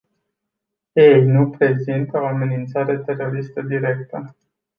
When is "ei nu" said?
0.93-1.49